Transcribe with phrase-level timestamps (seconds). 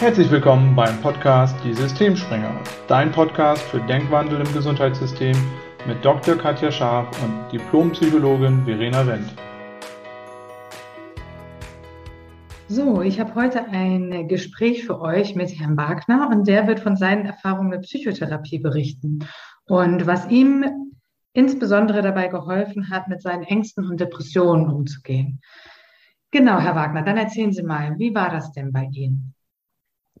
[0.00, 5.36] Herzlich willkommen beim Podcast Die Systemspringer, dein Podcast für Denkwandel im Gesundheitssystem
[5.88, 6.36] mit Dr.
[6.36, 9.34] Katja Scharf und Diplompsychologin Verena Wendt.
[12.68, 16.96] So, ich habe heute ein Gespräch für euch mit Herrn Wagner und der wird von
[16.96, 19.26] seinen Erfahrungen mit Psychotherapie berichten
[19.66, 20.64] und was ihm
[21.32, 25.40] insbesondere dabei geholfen hat, mit seinen Ängsten und Depressionen umzugehen.
[26.30, 29.34] Genau, Herr Wagner, dann erzählen Sie mal, wie war das denn bei Ihnen?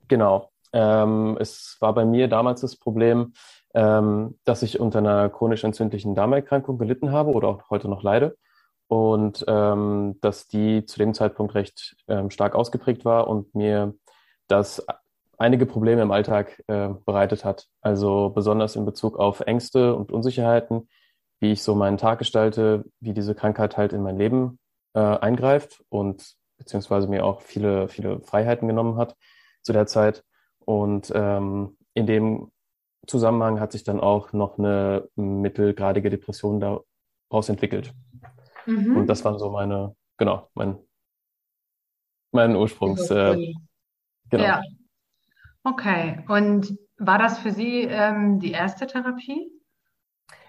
[0.08, 0.50] Genau.
[0.72, 3.32] Ähm, es war bei mir damals das Problem,
[3.74, 8.36] ähm, dass ich unter einer chronisch entzündlichen Darmerkrankung gelitten habe oder auch heute noch leide.
[8.88, 13.94] Und ähm, dass die zu dem Zeitpunkt recht ähm, stark ausgeprägt war und mir
[14.46, 14.86] das
[15.36, 17.66] einige Probleme im Alltag äh, bereitet hat.
[17.82, 20.88] Also besonders in Bezug auf Ängste und Unsicherheiten,
[21.38, 24.58] wie ich so meinen Tag gestalte, wie diese Krankheit halt in mein Leben
[24.94, 29.14] äh, eingreift und beziehungsweise mir auch viele, viele Freiheiten genommen hat
[29.68, 30.24] zu der Zeit.
[30.64, 32.50] Und ähm, in dem
[33.06, 37.92] Zusammenhang hat sich dann auch noch eine mittelgradige Depression daraus entwickelt.
[38.64, 38.96] Mhm.
[38.96, 40.78] Und das waren so meine, genau, mein,
[42.32, 43.10] mein Ursprungs.
[43.10, 43.54] Äh,
[44.30, 44.44] genau.
[44.44, 44.62] Ja.
[45.64, 46.24] Okay.
[46.28, 49.52] Und war das für Sie ähm, die erste Therapie?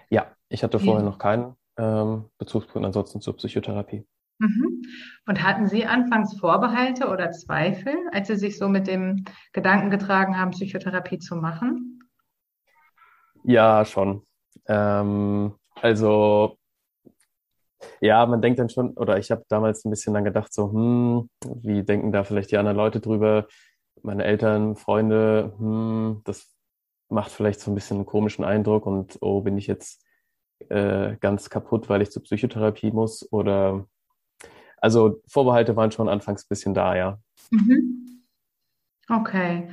[0.08, 1.10] Ja, ich hatte vorher ja.
[1.10, 4.06] noch keinen ähm, Bezugspunkt ansonsten zur Psychotherapie.
[4.40, 4.82] Mhm.
[5.26, 10.38] Und hatten Sie anfangs Vorbehalte oder Zweifel, als Sie sich so mit dem Gedanken getragen
[10.38, 12.00] haben, Psychotherapie zu machen?
[13.44, 14.22] Ja, schon.
[14.66, 16.58] Ähm, also
[18.00, 21.30] ja, man denkt dann schon, oder ich habe damals ein bisschen dann gedacht, so, hm,
[21.62, 23.46] wie denken da vielleicht die anderen Leute drüber?
[24.02, 26.54] Meine Eltern, Freunde, hm, das
[27.08, 30.04] macht vielleicht so ein bisschen einen komischen Eindruck und oh, bin ich jetzt
[30.68, 33.30] äh, ganz kaputt, weil ich zur Psychotherapie muss?
[33.32, 33.86] Oder
[34.80, 37.18] also Vorbehalte waren schon anfangs ein bisschen da, ja.
[37.50, 38.22] Mhm.
[39.08, 39.70] Okay.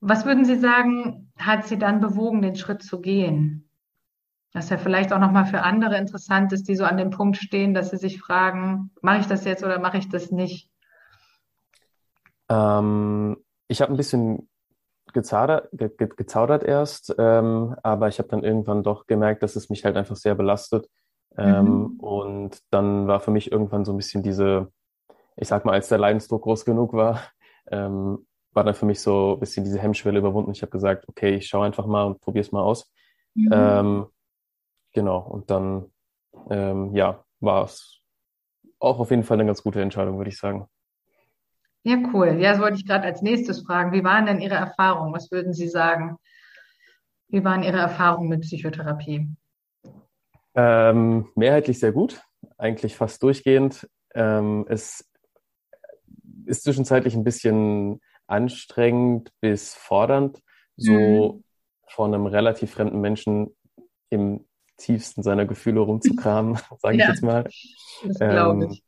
[0.00, 3.68] Was würden Sie sagen, hat Sie dann bewogen, den Schritt zu gehen?
[4.52, 7.74] Dass ja vielleicht auch nochmal für andere interessant ist, die so an dem Punkt stehen,
[7.74, 10.70] dass sie sich fragen, mache ich das jetzt oder mache ich das nicht?
[12.48, 14.48] Ähm, ich habe ein bisschen
[15.12, 19.70] gezaudert, ge, ge, gezaudert erst, ähm, aber ich habe dann irgendwann doch gemerkt, dass es
[19.70, 20.88] mich halt einfach sehr belastet
[21.36, 22.00] ähm, mhm.
[22.00, 24.72] Und dann war für mich irgendwann so ein bisschen diese,
[25.36, 27.20] ich sag mal, als der Leidensdruck groß genug war,
[27.70, 30.52] ähm, war dann für mich so ein bisschen diese Hemmschwelle überwunden.
[30.52, 32.92] Ich habe gesagt, okay, ich schaue einfach mal und probiere es mal aus.
[33.34, 33.50] Mhm.
[33.52, 34.06] Ähm,
[34.92, 35.90] genau, und dann,
[36.50, 38.00] ähm, ja, war es
[38.78, 40.68] auch auf jeden Fall eine ganz gute Entscheidung, würde ich sagen.
[41.82, 42.38] Ja, cool.
[42.38, 43.92] Ja, das wollte ich gerade als nächstes fragen.
[43.92, 45.12] Wie waren denn Ihre Erfahrungen?
[45.12, 46.16] Was würden Sie sagen?
[47.28, 49.28] Wie waren Ihre Erfahrungen mit Psychotherapie?
[50.54, 52.22] Ähm, mehrheitlich sehr gut,
[52.58, 53.88] eigentlich fast durchgehend.
[54.14, 55.10] Ähm, es
[56.46, 60.40] ist zwischenzeitlich ein bisschen anstrengend bis fordernd,
[60.76, 61.44] so mhm.
[61.88, 63.54] von einem relativ fremden Menschen
[64.10, 67.44] im tiefsten seiner Gefühle rumzukramen, sage ich ja, jetzt mal.
[68.04, 68.84] Das glaube ähm, ich.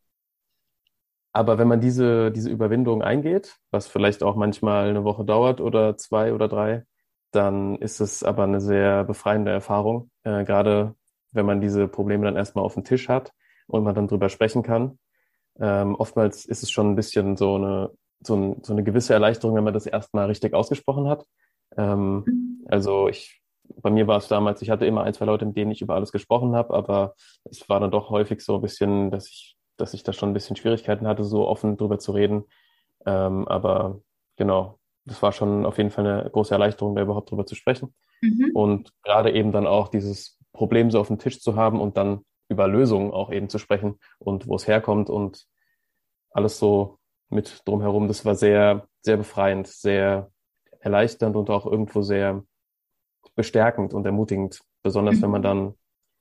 [1.32, 5.96] Aber wenn man diese, diese Überwindung eingeht, was vielleicht auch manchmal eine Woche dauert oder
[5.98, 6.84] zwei oder drei,
[7.30, 10.94] dann ist es aber eine sehr befreiende Erfahrung, äh, gerade
[11.36, 13.32] wenn man diese Probleme dann erstmal auf dem Tisch hat
[13.66, 14.98] und man dann drüber sprechen kann.
[15.60, 19.56] Ähm, oftmals ist es schon ein bisschen so eine, so, ein, so eine gewisse Erleichterung,
[19.56, 21.26] wenn man das erstmal richtig ausgesprochen hat.
[21.76, 22.66] Ähm, mhm.
[22.68, 23.42] also ich,
[23.82, 25.94] bei mir war es damals, ich hatte immer ein, zwei Leute, mit denen ich über
[25.94, 27.14] alles gesprochen habe, aber
[27.44, 30.34] es war dann doch häufig so ein bisschen, dass ich, dass ich da schon ein
[30.34, 32.44] bisschen Schwierigkeiten hatte, so offen drüber zu reden.
[33.04, 34.00] Ähm, aber
[34.36, 37.94] genau, das war schon auf jeden Fall eine große Erleichterung, da überhaupt drüber zu sprechen.
[38.20, 38.50] Mhm.
[38.54, 42.24] Und gerade eben dann auch dieses Problem so auf dem Tisch zu haben und dann
[42.48, 45.46] über Lösungen auch eben zu sprechen und wo es herkommt und
[46.30, 48.08] alles so mit drumherum.
[48.08, 50.30] Das war sehr, sehr befreiend, sehr
[50.80, 52.44] erleichternd und auch irgendwo sehr
[53.34, 55.74] bestärkend und ermutigend, besonders wenn man dann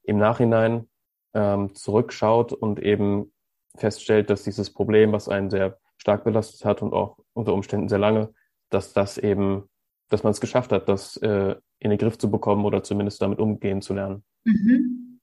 [0.03, 0.89] im Nachhinein
[1.33, 3.31] ähm, zurückschaut und eben
[3.77, 7.99] feststellt, dass dieses Problem, was einen sehr stark belastet hat und auch unter Umständen sehr
[7.99, 8.33] lange,
[8.69, 9.69] dass das eben,
[10.09, 13.39] dass man es geschafft hat, das äh, in den Griff zu bekommen oder zumindest damit
[13.39, 14.23] umgehen zu lernen.
[14.43, 15.19] Mhm.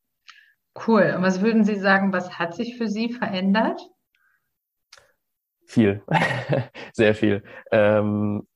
[0.86, 1.14] Cool.
[1.16, 3.80] Und was würden Sie sagen, was hat sich für Sie verändert?
[5.66, 6.02] Viel,
[6.92, 7.42] sehr viel.
[7.70, 8.46] Ähm,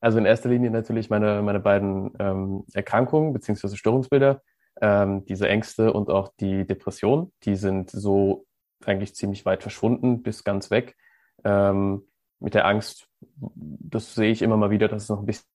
[0.00, 4.42] also in erster Linie natürlich meine, meine beiden ähm, Erkrankungen beziehungsweise Störungsbilder,
[4.80, 8.46] ähm, diese Ängste und auch die Depression, die sind so
[8.84, 10.96] eigentlich ziemlich weit verschwunden bis ganz weg.
[11.44, 12.02] Ähm,
[12.40, 13.06] mit der Angst,
[13.36, 15.46] das sehe ich immer mal wieder, dass es noch ein bisschen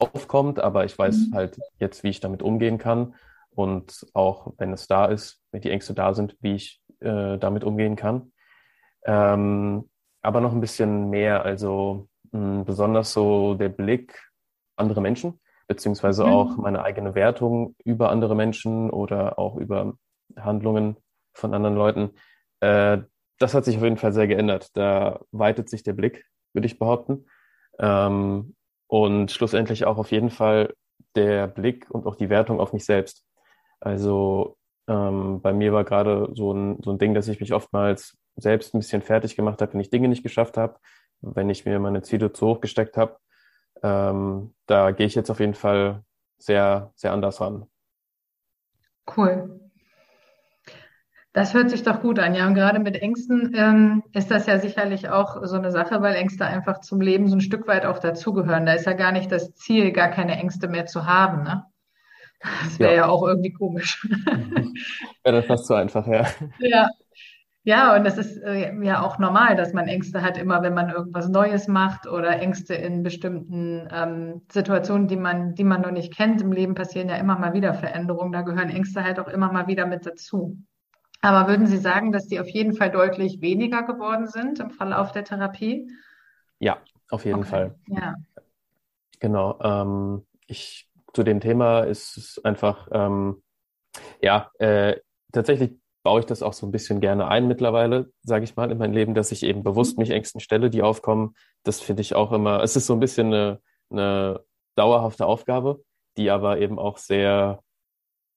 [0.00, 1.34] aufkommt, aber ich weiß mhm.
[1.34, 3.14] halt jetzt, wie ich damit umgehen kann
[3.50, 7.64] und auch wenn es da ist, wenn die Ängste da sind, wie ich äh, damit
[7.64, 8.32] umgehen kann.
[9.04, 9.88] Ähm,
[10.22, 14.18] aber noch ein bisschen mehr, also mh, besonders so der Blick
[14.76, 16.32] andere Menschen, beziehungsweise mhm.
[16.32, 19.94] auch meine eigene Wertung über andere Menschen oder auch über
[20.36, 20.96] Handlungen
[21.34, 22.10] von anderen Leuten.
[22.60, 22.98] Äh,
[23.38, 24.68] das hat sich auf jeden Fall sehr geändert.
[24.74, 27.26] Da weitet sich der Blick, würde ich behaupten.
[27.78, 28.54] Ähm,
[28.90, 30.74] und schlussendlich auch auf jeden Fall
[31.14, 33.24] der Blick und auch die Wertung auf mich selbst.
[33.78, 34.56] Also
[34.88, 38.74] ähm, bei mir war gerade so ein, so ein Ding, dass ich mich oftmals selbst
[38.74, 40.80] ein bisschen fertig gemacht habe, wenn ich Dinge nicht geschafft habe,
[41.20, 43.16] wenn ich mir meine Ziele zu hoch gesteckt habe.
[43.80, 46.02] Ähm, da gehe ich jetzt auf jeden Fall
[46.38, 47.66] sehr, sehr anders ran.
[49.16, 49.69] Cool.
[51.32, 52.46] Das hört sich doch gut an, ja.
[52.46, 56.44] Und gerade mit Ängsten ähm, ist das ja sicherlich auch so eine Sache, weil Ängste
[56.44, 58.66] einfach zum Leben so ein Stück weit auch dazugehören.
[58.66, 61.44] Da ist ja gar nicht das Ziel, gar keine Ängste mehr zu haben.
[61.44, 61.64] Ne?
[62.64, 62.96] Das wäre ja.
[62.98, 63.08] ja.
[63.08, 64.04] auch irgendwie komisch.
[65.22, 66.26] wäre das fast zu einfach, ja.
[66.58, 66.88] Ja.
[67.62, 70.88] Ja, und das ist äh, ja auch normal, dass man Ängste hat, immer wenn man
[70.88, 76.16] irgendwas Neues macht oder Ängste in bestimmten ähm, Situationen, die man, die man noch nicht
[76.16, 76.40] kennt.
[76.40, 78.32] Im Leben passieren ja immer mal wieder Veränderungen.
[78.32, 80.56] Da gehören Ängste halt auch immer mal wieder mit dazu.
[81.22, 85.12] Aber würden Sie sagen, dass die auf jeden Fall deutlich weniger geworden sind im Verlauf
[85.12, 85.90] der Therapie?
[86.58, 86.78] Ja,
[87.10, 87.48] auf jeden okay.
[87.48, 87.74] Fall.
[87.88, 88.14] Ja.
[89.18, 89.58] Genau.
[89.62, 93.42] Ähm, ich, zu dem Thema ist es einfach, ähm,
[94.22, 94.96] ja, äh,
[95.32, 95.72] tatsächlich
[96.02, 98.94] baue ich das auch so ein bisschen gerne ein mittlerweile, sage ich mal, in mein
[98.94, 101.34] Leben, dass ich eben bewusst mich Ängsten stelle, die aufkommen.
[101.62, 104.40] Das finde ich auch immer, es ist so ein bisschen eine, eine
[104.76, 105.84] dauerhafte Aufgabe,
[106.16, 107.62] die aber eben auch sehr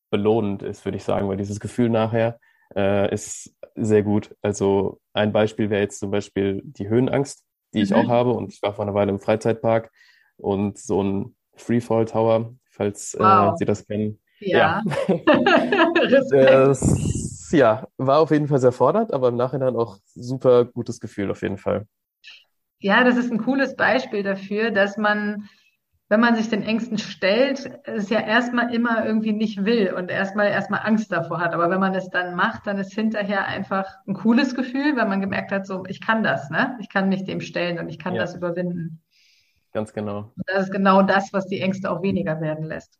[0.09, 2.39] belohnend ist, würde ich sagen, weil dieses Gefühl nachher,
[2.75, 4.35] äh, ist sehr gut.
[4.41, 7.43] Also ein Beispiel wäre jetzt zum Beispiel die Höhenangst,
[7.73, 7.97] die ich mhm.
[7.97, 8.31] auch habe.
[8.31, 9.91] Und ich war vor einer Weile im Freizeitpark
[10.37, 13.53] und so ein Freefall Tower, falls äh, wow.
[13.53, 14.19] äh, Sie das kennen.
[14.39, 14.81] Ja.
[15.07, 15.91] ja.
[16.09, 21.31] das, ja, war auf jeden Fall sehr fordernd, aber im Nachhinein auch super gutes Gefühl
[21.31, 21.85] auf jeden Fall.
[22.79, 25.47] Ja, das ist ein cooles Beispiel dafür, dass man
[26.13, 30.49] wenn man sich den Ängsten stellt, es ja erstmal immer irgendwie nicht will und erstmal
[30.49, 31.55] erstmal Angst davor hat.
[31.55, 35.21] Aber wenn man es dann macht, dann ist hinterher einfach ein cooles Gefühl, weil man
[35.21, 36.77] gemerkt hat, so, ich kann das, ne?
[36.79, 38.21] Ich kann mich dem stellen und ich kann ja.
[38.21, 39.01] das überwinden.
[39.71, 40.31] Ganz genau.
[40.35, 42.99] Und das ist genau das, was die Ängste auch weniger werden lässt.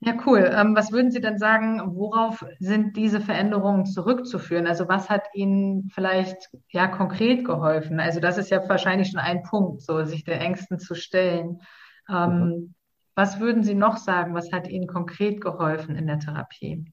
[0.00, 0.48] Ja, cool.
[0.54, 4.68] Ähm, was würden Sie denn sagen, worauf sind diese Veränderungen zurückzuführen?
[4.68, 7.98] Also was hat Ihnen vielleicht ja konkret geholfen?
[7.98, 11.62] Also das ist ja wahrscheinlich schon ein Punkt, so sich den Ängsten zu stellen.
[12.08, 12.74] Ähm, mhm.
[13.16, 14.34] Was würden Sie noch sagen?
[14.34, 16.92] Was hat Ihnen konkret geholfen in der Therapie?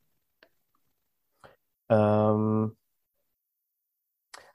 [1.90, 2.76] Ähm,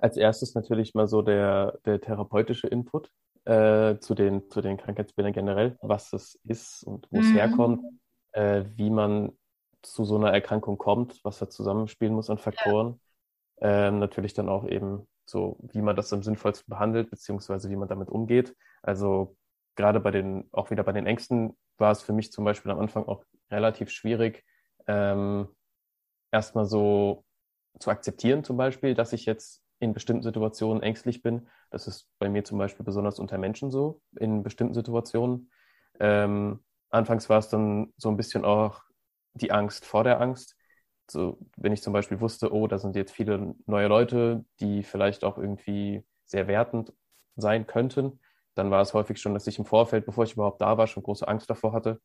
[0.00, 3.12] als erstes natürlich mal so der, der therapeutische Input
[3.44, 7.35] äh, zu, den, zu den Krankheitsbildern generell, was es ist und wo es mhm.
[7.35, 8.00] herkommt
[8.32, 9.32] äh, wie man
[9.82, 13.00] zu so einer Erkrankung kommt, was da zusammenspielen muss an Faktoren.
[13.60, 13.88] Ja.
[13.88, 17.88] Ähm, natürlich dann auch eben so, wie man das am sinnvollsten behandelt, beziehungsweise wie man
[17.88, 18.56] damit umgeht.
[18.82, 19.36] Also
[19.76, 22.80] gerade bei den, auch wieder bei den Ängsten war es für mich zum Beispiel am
[22.80, 24.44] Anfang auch relativ schwierig,
[24.86, 25.48] ähm,
[26.30, 27.24] erstmal so
[27.78, 31.48] zu akzeptieren, zum Beispiel, dass ich jetzt in bestimmten Situationen ängstlich bin.
[31.70, 35.50] Das ist bei mir zum Beispiel besonders unter Menschen so, in bestimmten Situationen.
[35.98, 38.82] Ähm, anfangs war es dann so ein bisschen auch
[39.34, 40.56] die Angst vor der Angst.
[41.10, 45.25] So, wenn ich zum Beispiel wusste, oh, da sind jetzt viele neue Leute, die vielleicht
[45.25, 46.92] auch irgendwie sehr wertend
[47.37, 48.20] sein könnten,
[48.54, 51.02] dann war es häufig schon, dass ich im Vorfeld, bevor ich überhaupt da war, schon
[51.02, 52.00] große Angst davor hatte.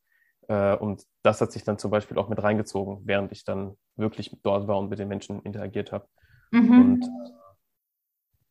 [0.48, 4.36] Äh, und das hat sich dann zum Beispiel auch mit reingezogen, während ich dann wirklich
[4.42, 6.08] dort war und mit den Menschen interagiert habe.
[6.50, 6.80] Mhm.
[6.80, 7.10] Und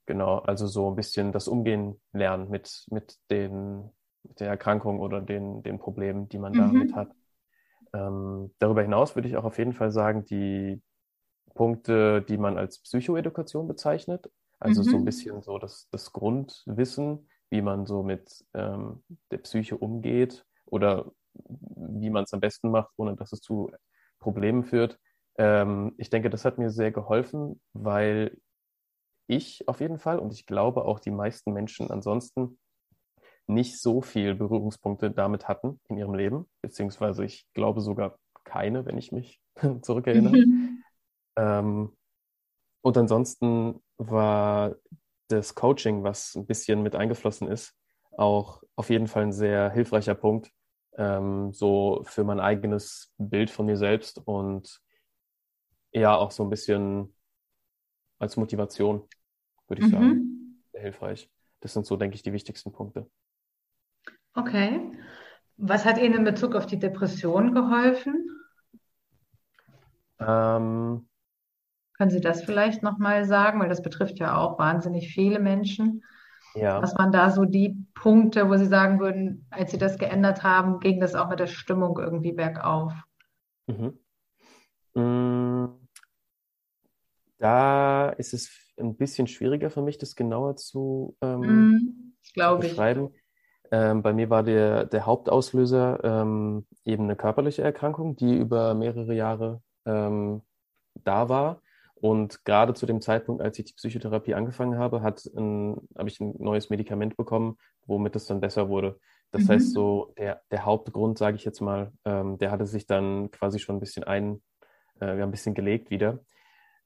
[0.06, 3.92] genau, also so ein bisschen das Umgehen lernen mit, mit den
[4.40, 6.58] der Erkrankung oder den, den Problemen, die man mhm.
[6.58, 7.12] damit hat.
[7.94, 10.82] Ähm, darüber hinaus würde ich auch auf jeden Fall sagen, die
[11.54, 14.30] Punkte, die man als Psychoedukation bezeichnet,
[14.60, 14.86] also mhm.
[14.86, 20.46] so ein bisschen so das, das Grundwissen, wie man so mit ähm, der Psyche umgeht
[20.66, 23.72] oder wie man es am besten macht, ohne dass es zu
[24.20, 25.00] Problemen führt.
[25.38, 28.38] Ähm, ich denke, das hat mir sehr geholfen, weil
[29.28, 32.58] ich auf jeden Fall und ich glaube auch die meisten Menschen ansonsten
[33.48, 38.98] nicht so viel Berührungspunkte damit hatten in ihrem Leben, beziehungsweise ich glaube sogar keine, wenn
[38.98, 39.40] ich mich
[39.82, 40.38] zurückerinnere.
[40.38, 40.84] Mhm.
[41.38, 41.98] Ähm,
[42.82, 44.76] und ansonsten war
[45.28, 47.74] das Coaching, was ein bisschen mit eingeflossen ist,
[48.18, 50.52] auch auf jeden Fall ein sehr hilfreicher Punkt,
[50.98, 54.82] ähm, so für mein eigenes Bild von mir selbst und
[55.92, 57.16] ja, auch so ein bisschen
[58.20, 59.08] als Motivation,
[59.68, 59.92] würde ich mhm.
[59.92, 61.30] sagen, sehr hilfreich.
[61.62, 63.10] Das sind so, denke ich, die wichtigsten Punkte.
[64.36, 64.92] Okay.
[65.58, 68.30] Was hat Ihnen in Bezug auf die Depression geholfen?
[70.20, 71.08] Ähm,
[71.98, 73.60] Können Sie das vielleicht nochmal sagen?
[73.62, 76.04] Weil das betrifft ja auch wahnsinnig viele Menschen.
[76.56, 76.82] Ja.
[76.82, 80.80] Was waren da so die Punkte, wo Sie sagen würden, als Sie das geändert haben,
[80.80, 82.94] ging das auch mit der Stimmung irgendwie bergauf?
[83.68, 83.98] Mhm.
[84.94, 85.66] Mm,
[87.38, 93.10] da ist es ein bisschen schwieriger für mich, das genauer zu, ähm, zu beschreiben.
[93.14, 93.25] Ich.
[93.72, 99.14] Ähm, bei mir war der, der Hauptauslöser ähm, eben eine körperliche Erkrankung, die über mehrere
[99.14, 100.42] Jahre ähm,
[101.04, 101.62] da war.
[101.96, 106.70] Und gerade zu dem Zeitpunkt, als ich die Psychotherapie angefangen habe, habe ich ein neues
[106.70, 109.00] Medikament bekommen, womit es dann besser wurde.
[109.32, 109.50] Das mhm.
[109.50, 113.60] heißt, so der, der Hauptgrund, sage ich jetzt mal, ähm, der hatte sich dann quasi
[113.60, 114.42] schon ein bisschen ein,
[115.00, 116.20] äh, ein bisschen gelegt wieder.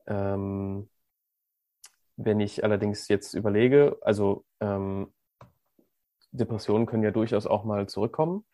[0.08, 0.90] Ähm,
[2.16, 5.12] wenn ich allerdings jetzt überlege, also ähm,
[6.32, 8.46] Depressionen können ja durchaus auch mal zurückkommen.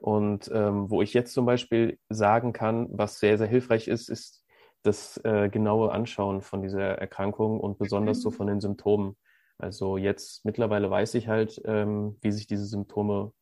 [0.00, 4.44] Und ähm, wo ich jetzt zum Beispiel sagen kann, was sehr, sehr hilfreich ist, ist
[4.82, 8.34] das äh, genaue Anschauen von dieser Erkrankung und besonders so mhm.
[8.34, 9.16] von den Symptomen.
[9.58, 13.32] Also jetzt mittlerweile weiß ich halt, ähm, wie sich diese Symptome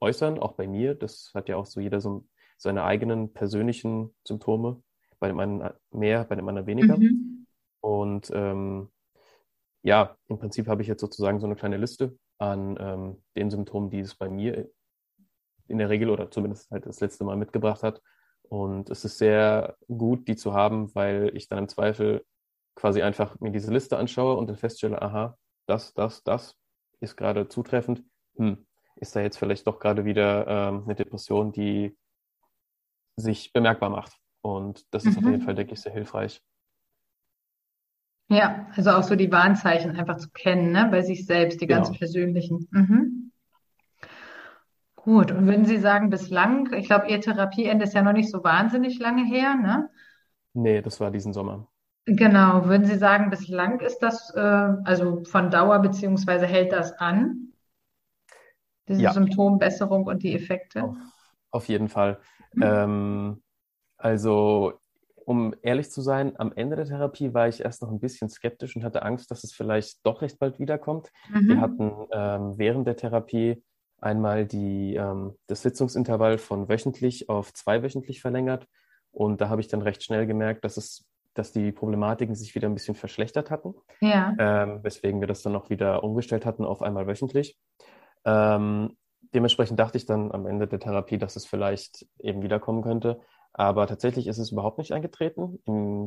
[0.00, 0.94] äußern, auch bei mir.
[0.94, 2.24] Das hat ja auch so jeder so
[2.56, 4.82] seine eigenen persönlichen Symptome.
[5.18, 6.98] Bei dem einen mehr, bei dem anderen weniger.
[6.98, 7.46] Mhm.
[7.80, 8.90] Und ähm,
[9.82, 13.88] ja, im Prinzip habe ich jetzt sozusagen so eine kleine Liste an ähm, den Symptomen,
[13.88, 14.68] die es bei mir
[15.68, 18.02] in der Regel oder zumindest halt das letzte Mal mitgebracht hat.
[18.42, 22.26] Und es ist sehr gut, die zu haben, weil ich dann im Zweifel
[22.74, 26.58] quasi einfach mir diese Liste anschaue und dann feststelle, aha, das, das, das
[27.00, 28.02] ist gerade zutreffend.
[28.36, 31.96] Hm, ist da jetzt vielleicht doch gerade wieder ähm, eine Depression, die
[33.16, 34.18] sich bemerkbar macht.
[34.42, 35.24] Und das ist mhm.
[35.24, 36.42] auf jeden Fall, denke ich, sehr hilfreich.
[38.32, 40.88] Ja, also auch so die Warnzeichen einfach zu kennen, ne?
[40.90, 41.98] bei sich selbst, die ganz genau.
[41.98, 42.66] persönlichen.
[42.70, 43.32] Mhm.
[44.96, 48.42] Gut, und würden Sie sagen, bislang, ich glaube, Ihr Therapieende ist ja noch nicht so
[48.42, 49.90] wahnsinnig lange her, ne?
[50.54, 51.68] Nee, das war diesen Sommer.
[52.06, 57.52] Genau, würden Sie sagen, bislang ist das äh, also von Dauer beziehungsweise hält das an?
[58.88, 59.12] Diese ja.
[59.12, 60.84] Symptombesserung und die Effekte?
[60.84, 60.96] Auf,
[61.50, 62.18] auf jeden Fall.
[62.54, 62.62] Mhm.
[62.62, 63.42] Ähm,
[63.98, 64.80] also
[65.24, 68.76] um ehrlich zu sein, am Ende der Therapie war ich erst noch ein bisschen skeptisch
[68.76, 71.10] und hatte Angst, dass es vielleicht doch recht bald wiederkommt.
[71.30, 71.48] Mhm.
[71.48, 73.62] Wir hatten ähm, während der Therapie
[74.00, 78.66] einmal die, ähm, das Sitzungsintervall von wöchentlich auf zweiwöchentlich verlängert.
[79.12, 82.68] Und da habe ich dann recht schnell gemerkt, dass es dass die Problematiken sich wieder
[82.68, 84.34] ein bisschen verschlechtert hatten, ja.
[84.38, 87.58] ähm, weswegen wir das dann auch wieder umgestellt hatten auf einmal wöchentlich.
[88.24, 88.96] Ähm,
[89.34, 93.20] dementsprechend dachte ich dann am Ende der Therapie, dass es vielleicht eben wiederkommen könnte.
[93.52, 95.58] Aber tatsächlich ist es überhaupt nicht eingetreten.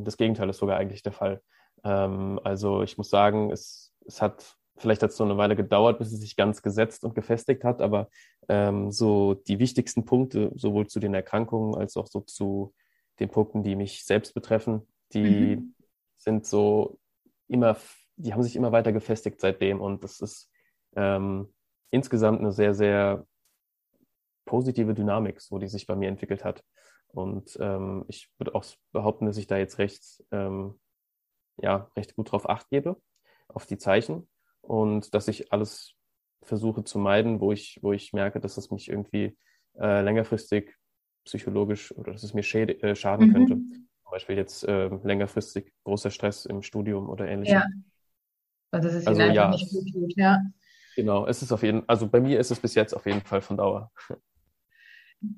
[0.04, 1.42] Das Gegenteil ist sogar eigentlich der Fall.
[1.84, 5.98] Ähm, also ich muss sagen, es, es hat vielleicht hat es so eine Weile gedauert,
[5.98, 8.08] bis es sich ganz gesetzt und gefestigt hat, aber
[8.48, 12.74] ähm, so die wichtigsten Punkte, sowohl zu den Erkrankungen als auch so zu
[13.18, 15.74] den Punkten, die mich selbst betreffen, die mhm.
[16.16, 16.98] sind so
[17.48, 17.76] immer,
[18.16, 20.50] die haben sich immer weiter gefestigt seitdem und das ist
[20.94, 21.52] ähm,
[21.90, 23.26] insgesamt eine sehr, sehr
[24.44, 26.62] positive Dynamik, so die sich bei mir entwickelt hat.
[27.16, 30.78] Und ähm, ich würde auch behaupten, dass ich da jetzt recht, ähm,
[31.56, 33.00] ja, recht gut drauf acht gebe,
[33.48, 34.28] auf die Zeichen
[34.60, 35.94] und dass ich alles
[36.42, 39.36] versuche zu meiden, wo ich, wo ich merke, dass es mich irgendwie
[39.78, 40.76] äh, längerfristig
[41.24, 43.32] psychologisch oder dass es mir äh, schaden mhm.
[43.32, 43.54] könnte.
[43.54, 47.54] Zum Beispiel jetzt äh, längerfristig großer Stress im Studium oder ähnliches.
[47.54, 47.66] Ja.
[48.72, 50.42] Also, dass es also, ja, nicht gut tut, ja.
[50.96, 53.40] Genau, es ist auf jeden also bei mir ist es bis jetzt auf jeden Fall
[53.40, 53.90] von Dauer.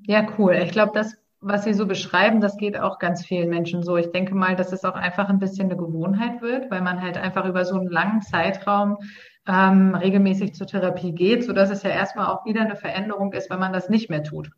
[0.07, 0.55] Ja, cool.
[0.55, 3.95] Ich glaube, das, was Sie so beschreiben, das geht auch ganz vielen Menschen so.
[3.97, 7.17] Ich denke mal, dass es auch einfach ein bisschen eine Gewohnheit wird, weil man halt
[7.17, 8.97] einfach über so einen langen Zeitraum
[9.47, 13.59] ähm, regelmäßig zur Therapie geht, sodass es ja erstmal auch wieder eine Veränderung ist, wenn
[13.59, 14.51] man das nicht mehr tut.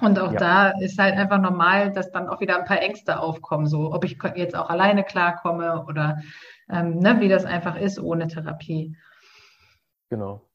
[0.00, 0.38] Und auch ja.
[0.38, 4.04] da ist halt einfach normal, dass dann auch wieder ein paar Ängste aufkommen, so ob
[4.04, 6.18] ich jetzt auch alleine klarkomme oder
[6.70, 8.96] ähm, ne, wie das einfach ist ohne Therapie.
[10.10, 10.47] Genau.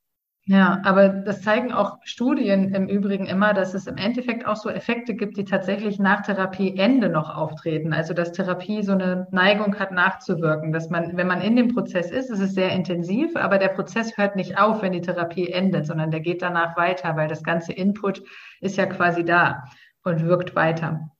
[0.45, 4.69] Ja, aber das zeigen auch Studien im Übrigen immer, dass es im Endeffekt auch so
[4.69, 7.93] Effekte gibt, die tatsächlich nach Therapieende noch auftreten.
[7.93, 10.73] Also dass Therapie so eine Neigung hat, nachzuwirken.
[10.73, 14.17] Dass man, wenn man in dem Prozess ist, ist es sehr intensiv, aber der Prozess
[14.17, 17.71] hört nicht auf, wenn die Therapie endet, sondern der geht danach weiter, weil das ganze
[17.71, 18.21] Input
[18.59, 19.63] ist ja quasi da
[20.03, 21.12] und wirkt weiter.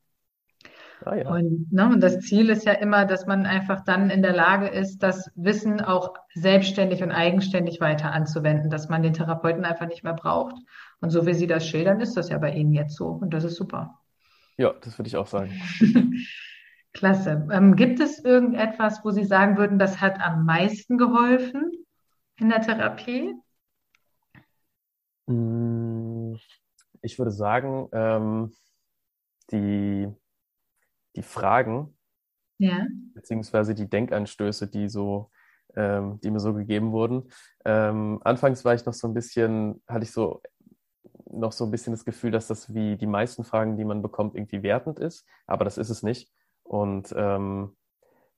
[1.05, 1.29] Ah, ja.
[1.29, 4.67] und, ne, und das Ziel ist ja immer, dass man einfach dann in der Lage
[4.67, 10.03] ist, das Wissen auch selbstständig und eigenständig weiter anzuwenden, dass man den Therapeuten einfach nicht
[10.03, 10.55] mehr braucht.
[11.01, 13.07] Und so wie Sie das schildern, ist das ja bei Ihnen jetzt so.
[13.07, 13.99] Und das ist super.
[14.57, 15.51] Ja, das würde ich auch sagen.
[16.93, 17.47] Klasse.
[17.51, 21.71] Ähm, gibt es irgendetwas, wo Sie sagen würden, das hat am meisten geholfen
[22.37, 23.33] in der Therapie?
[25.27, 26.37] Hm,
[27.01, 28.53] ich würde sagen, ähm,
[29.51, 30.07] die
[31.15, 31.97] die Fragen,
[32.57, 32.87] ja.
[33.13, 35.29] beziehungsweise die Denkanstöße, die so
[35.75, 37.29] ähm, die mir so gegeben wurden.
[37.65, 40.41] Ähm, anfangs war ich noch so ein bisschen, hatte ich so
[41.31, 44.35] noch so ein bisschen das Gefühl, dass das wie die meisten Fragen, die man bekommt,
[44.35, 46.31] irgendwie wertend ist, aber das ist es nicht.
[46.63, 47.75] Und ähm,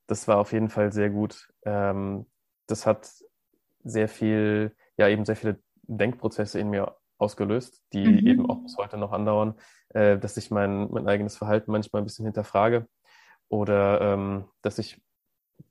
[0.08, 1.52] das war auf jeden Fall sehr gut.
[1.64, 2.26] Ähm,
[2.68, 3.12] das hat
[3.84, 8.28] sehr viel, ja, eben sehr viele Denkprozesse in mir ausgelöst, die mhm.
[8.28, 9.56] eben auch bis heute noch andauern,
[9.90, 12.88] äh, dass ich mein, mein eigenes Verhalten manchmal ein bisschen hinterfrage
[13.48, 15.02] oder ähm, dass ich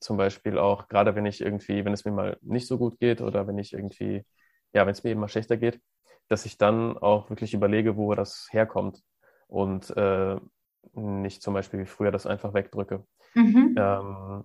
[0.00, 3.20] zum Beispiel auch, gerade wenn ich irgendwie, wenn es mir mal nicht so gut geht
[3.20, 4.24] oder wenn ich irgendwie,
[4.72, 5.80] ja, wenn es mir eben mal schlechter geht,
[6.28, 9.02] dass ich dann auch wirklich überlege, wo das herkommt
[9.46, 10.36] und äh,
[10.92, 13.04] nicht zum Beispiel wie früher das einfach wegdrücke.
[13.34, 13.74] Mhm.
[13.78, 14.44] Ähm,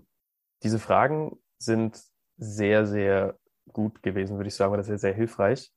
[0.63, 2.01] diese Fragen sind
[2.37, 3.37] sehr, sehr
[3.71, 5.71] gut gewesen, würde ich sagen, oder sehr, sehr hilfreich.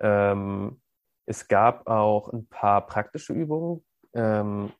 [0.00, 0.80] Ähm,
[1.26, 3.84] es gab auch ein paar praktische Übungen,
[4.14, 4.72] ähm,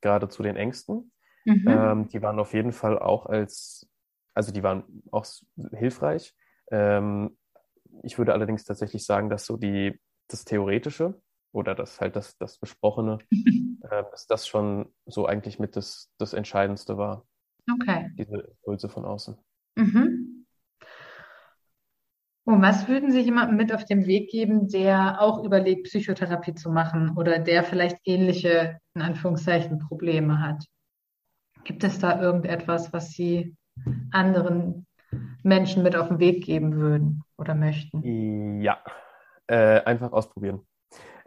[0.00, 1.12] gerade zu den Ängsten.
[1.44, 1.64] Mhm.
[1.66, 3.88] Ähm, die waren auf jeden Fall auch als,
[4.34, 5.26] also die waren auch
[5.72, 6.34] hilfreich.
[6.70, 7.36] Ähm,
[8.02, 9.98] ich würde allerdings tatsächlich sagen, dass so die,
[10.28, 11.20] das Theoretische
[11.52, 16.34] oder das halt das, das Besprochene, äh, dass das schon so eigentlich mit das, das
[16.34, 17.26] Entscheidendste war.
[17.70, 18.10] Okay.
[18.16, 19.36] Diese Impulse von außen.
[19.76, 20.17] Mhm.
[22.48, 26.70] Und was würden Sie jemandem mit auf den Weg geben, der auch überlegt, Psychotherapie zu
[26.70, 30.64] machen oder der vielleicht ähnliche, in Anführungszeichen, Probleme hat?
[31.64, 33.54] Gibt es da irgendetwas, was Sie
[34.12, 34.86] anderen
[35.42, 38.62] Menschen mit auf den Weg geben würden oder möchten?
[38.62, 38.78] Ja,
[39.46, 40.66] äh, einfach ausprobieren.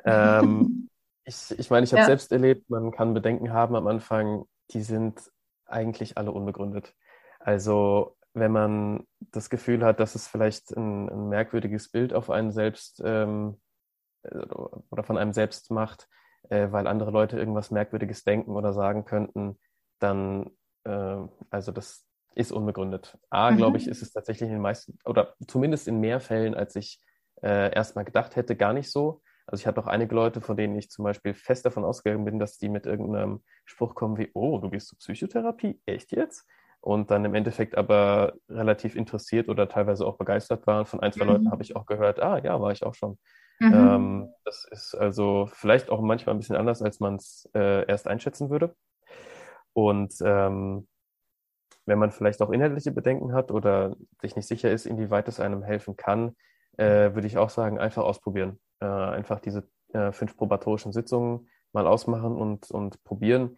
[0.03, 0.89] Ähm,
[1.23, 2.07] ich, ich meine, ich habe ja.
[2.07, 5.21] selbst erlebt, man kann Bedenken haben am Anfang, die sind
[5.67, 6.95] eigentlich alle unbegründet.
[7.39, 12.51] Also wenn man das Gefühl hat, dass es vielleicht ein, ein merkwürdiges Bild auf einen
[12.51, 13.59] selbst ähm,
[14.23, 16.07] oder von einem selbst macht,
[16.49, 19.59] äh, weil andere Leute irgendwas Merkwürdiges denken oder sagen könnten,
[19.99, 20.51] dann,
[20.83, 21.17] äh,
[21.49, 23.17] also das ist unbegründet.
[23.29, 23.57] A, mhm.
[23.57, 27.01] glaube ich, ist es tatsächlich in den meisten, oder zumindest in mehr Fällen, als ich
[27.41, 29.21] äh, erstmal gedacht hätte, gar nicht so.
[29.47, 32.39] Also ich hatte auch einige Leute, von denen ich zum Beispiel fest davon ausgegangen bin,
[32.39, 35.81] dass die mit irgendeinem Spruch kommen wie, oh, du gehst zur Psychotherapie?
[35.85, 36.47] Echt jetzt?
[36.81, 40.85] Und dann im Endeffekt aber relativ interessiert oder teilweise auch begeistert waren.
[40.85, 41.31] Von ein, zwei mhm.
[41.31, 43.19] Leuten habe ich auch gehört, ah ja, war ich auch schon.
[43.59, 43.73] Mhm.
[43.73, 48.07] Ähm, das ist also vielleicht auch manchmal ein bisschen anders, als man es äh, erst
[48.07, 48.75] einschätzen würde.
[49.73, 50.87] Und ähm,
[51.85, 55.63] wenn man vielleicht auch inhaltliche Bedenken hat oder sich nicht sicher ist, inwieweit es einem
[55.63, 56.35] helfen kann,
[56.77, 58.59] äh, würde ich auch sagen, einfach ausprobieren.
[58.79, 63.57] Äh, einfach diese äh, fünf probatorischen Sitzungen mal ausmachen und, und probieren.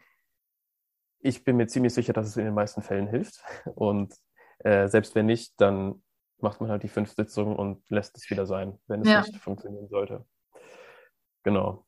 [1.24, 3.42] Ich bin mir ziemlich sicher, dass es in den meisten Fällen hilft.
[3.76, 4.14] Und
[4.60, 6.04] äh, selbst wenn nicht, dann
[6.40, 9.22] macht man halt die fünf Sitzungen und lässt es wieder sein, wenn es ja.
[9.22, 10.26] nicht funktionieren sollte.
[11.44, 11.86] Genau.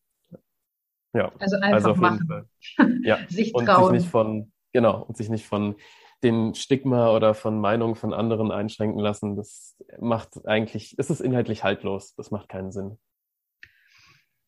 [1.13, 1.31] Ja.
[1.39, 2.49] Also einfach also machen.
[3.03, 3.19] Ja.
[3.29, 3.93] sich und trauen.
[3.93, 5.75] Sich nicht von, genau, und sich nicht von
[6.23, 9.35] den Stigma oder von Meinungen von anderen einschränken lassen.
[9.35, 12.15] Das macht eigentlich, ist es inhaltlich haltlos.
[12.15, 12.97] Das macht keinen Sinn.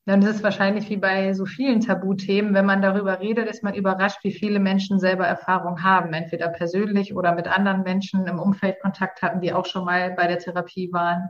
[0.08, 3.74] Dann ist es wahrscheinlich wie bei so vielen Tabuthemen, wenn man darüber redet, ist man
[3.74, 8.80] überrascht, wie viele Menschen selber Erfahrung haben, entweder persönlich oder mit anderen Menschen im Umfeld
[8.80, 11.28] Kontakt hatten, die auch schon mal bei der Therapie waren.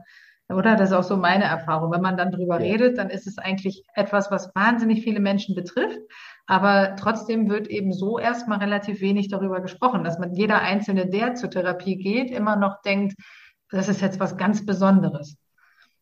[0.48, 0.76] Oder?
[0.76, 1.92] Das ist auch so meine Erfahrung.
[1.92, 2.72] Wenn man dann drüber ja.
[2.72, 6.00] redet, dann ist es eigentlich etwas, was wahnsinnig viele Menschen betrifft.
[6.46, 11.34] Aber trotzdem wird eben so erstmal relativ wenig darüber gesprochen, dass man jeder Einzelne, der
[11.34, 13.16] zur Therapie geht, immer noch denkt,
[13.72, 15.36] das ist jetzt was ganz Besonderes.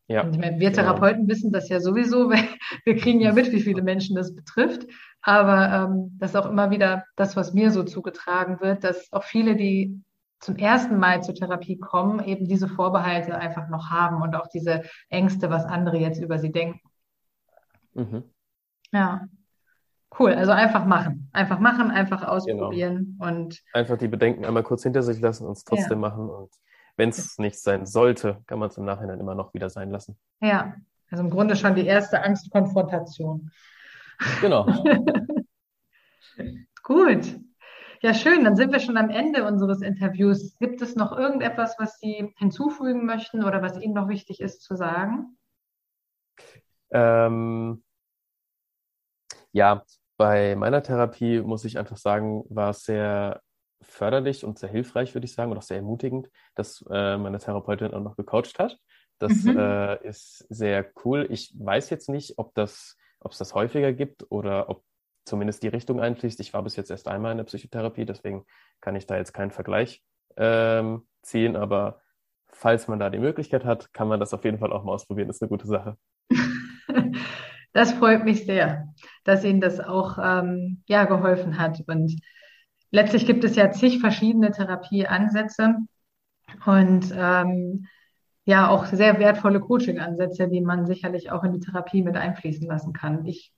[0.08, 0.72] Ja, und wir genau.
[0.72, 1.34] Therapeuten genau.
[1.34, 2.30] wissen das ja sowieso,
[2.84, 4.86] wir kriegen ja mit, wie viele Menschen das betrifft.
[5.20, 9.24] Aber ähm, das ist auch immer wieder das, was mir so zugetragen wird, dass auch
[9.24, 10.00] viele, die
[10.38, 14.82] zum ersten Mal zur Therapie kommen, eben diese Vorbehalte einfach noch haben und auch diese
[15.08, 16.80] Ängste, was andere jetzt über sie denken.
[17.94, 18.24] Mhm.
[18.92, 19.26] Ja.
[20.18, 21.28] Cool, also einfach machen.
[21.32, 23.28] Einfach machen, einfach ausprobieren genau.
[23.28, 26.08] und einfach die Bedenken einmal kurz hinter sich lassen und es trotzdem ja.
[26.08, 26.50] machen und
[26.96, 30.18] wenn es nicht sein sollte, kann man es im Nachhinein immer noch wieder sein lassen.
[30.40, 30.74] Ja,
[31.10, 33.50] also im Grunde schon die erste Angstkonfrontation.
[34.40, 34.66] Genau.
[36.82, 37.38] Gut.
[38.02, 38.44] Ja, schön.
[38.44, 40.56] Dann sind wir schon am Ende unseres Interviews.
[40.58, 44.76] Gibt es noch irgendetwas, was Sie hinzufügen möchten oder was Ihnen noch wichtig ist zu
[44.76, 45.38] sagen?
[46.90, 47.82] Ähm,
[49.52, 49.82] ja,
[50.16, 53.42] bei meiner Therapie muss ich einfach sagen, war es sehr
[53.80, 57.94] förderlich und sehr hilfreich, würde ich sagen, und auch sehr ermutigend, dass äh, meine Therapeutin
[57.94, 58.78] auch noch gecoacht hat.
[59.18, 59.58] Das mhm.
[59.58, 61.26] äh, ist sehr cool.
[61.30, 64.82] Ich weiß jetzt nicht, ob das, ob es das häufiger gibt oder ob
[65.24, 66.38] zumindest die Richtung einfließt.
[66.40, 68.44] Ich war bis jetzt erst einmal in der Psychotherapie, deswegen
[68.80, 70.02] kann ich da jetzt keinen Vergleich
[70.36, 72.00] ähm, ziehen, aber
[72.48, 75.28] falls man da die Möglichkeit hat, kann man das auf jeden Fall auch mal ausprobieren.
[75.28, 75.96] Das ist eine gute Sache.
[77.72, 81.82] Das freut mich sehr, dass Ihnen das auch ähm, ja, geholfen hat.
[81.86, 82.18] Und
[82.96, 85.76] letztlich gibt es ja zig verschiedene Therapieansätze.
[86.64, 87.86] Und ähm,
[88.46, 92.94] ja, auch sehr wertvolle Coaching-Ansätze, die man sicherlich auch in die Therapie mit einfließen lassen
[92.94, 93.26] kann.
[93.26, 93.52] Ich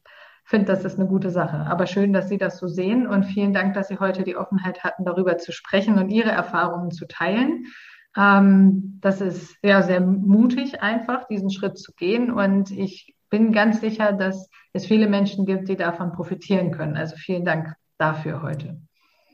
[0.44, 1.58] finde, das ist eine gute Sache.
[1.58, 4.82] Aber schön, dass Sie das so sehen und vielen Dank, dass Sie heute die Offenheit
[4.82, 7.66] hatten, darüber zu sprechen und Ihre Erfahrungen zu teilen.
[8.16, 12.32] Ähm, das ist ja sehr mutig, einfach diesen Schritt zu gehen.
[12.32, 16.96] Und ich bin ganz sicher, dass es viele Menschen gibt, die davon profitieren können.
[16.96, 18.80] Also vielen Dank dafür heute.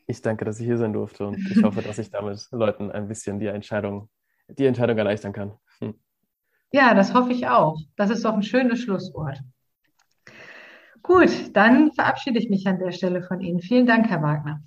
[0.06, 3.08] Ich danke, dass ich hier sein durfte und ich hoffe, dass ich damit Leuten ein
[3.08, 4.10] bisschen die Entscheidung,
[4.48, 5.54] die Entscheidung erleichtern kann.
[5.78, 5.94] Hm.
[6.72, 7.78] Ja, das hoffe ich auch.
[7.96, 9.40] Das ist doch ein schönes Schlusswort.
[11.02, 13.60] Gut, dann verabschiede ich mich an der Stelle von Ihnen.
[13.60, 14.62] Vielen Dank, Herr Wagner.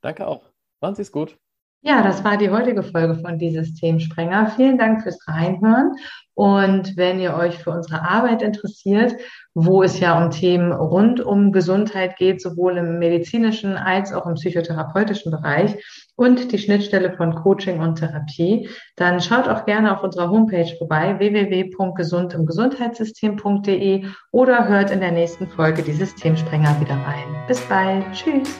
[0.00, 0.50] Danke auch.
[0.80, 1.38] Machen Sie es gut.
[1.84, 4.52] Ja, das war die heutige Folge von dieses Themensprenger.
[4.54, 5.90] Vielen Dank fürs Reinhören.
[6.34, 9.16] Und wenn ihr euch für unsere Arbeit interessiert,
[9.52, 14.34] wo es ja um Themen rund um Gesundheit geht, sowohl im medizinischen als auch im
[14.34, 15.74] psychotherapeutischen Bereich
[16.14, 21.16] und die Schnittstelle von Coaching und Therapie, dann schaut auch gerne auf unserer Homepage vorbei,
[21.18, 27.26] www.gesundimgesundheitssystem.de oder hört in der nächsten Folge dieses Themensprenger wieder rein.
[27.48, 28.04] Bis bald.
[28.12, 28.56] Tschüss.